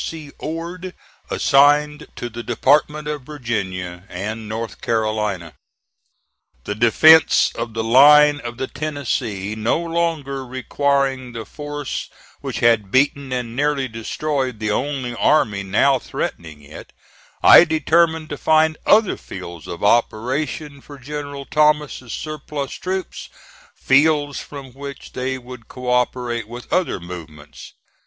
C. 0.03 0.31
Ord 0.39 0.95
assigned 1.29 2.07
to 2.15 2.27
the 2.27 2.41
Department 2.41 3.07
of 3.07 3.21
Virginia 3.21 4.05
and 4.09 4.49
North 4.49 4.81
Carolina. 4.81 5.53
The 6.63 6.73
defence 6.73 7.51
of 7.53 7.75
the 7.75 7.83
line 7.83 8.39
of 8.39 8.57
the 8.57 8.65
Tennessee 8.65 9.53
no 9.53 9.79
longer 9.79 10.43
requiring 10.43 11.33
the 11.33 11.45
force 11.45 12.09
which 12.39 12.61
had 12.61 12.89
beaten 12.89 13.31
and 13.31 13.55
nearly 13.55 13.87
destroyed 13.87 14.57
the 14.59 14.71
only 14.71 15.13
army 15.15 15.61
now 15.61 15.99
threatening 15.99 16.63
it, 16.63 16.93
I 17.43 17.63
determined 17.63 18.29
to 18.29 18.37
find 18.39 18.77
other 18.87 19.17
fields 19.17 19.67
of 19.67 19.83
operation 19.83 20.81
for 20.81 20.97
General 20.97 21.45
Thomas's 21.45 22.11
surplus 22.11 22.71
troops 22.73 23.29
fields 23.75 24.39
from 24.39 24.73
which 24.73 25.13
they 25.13 25.37
would 25.37 25.67
co 25.67 25.91
operate 25.91 26.47
with 26.47 26.73
other 26.73 26.99
movements. 26.99 27.75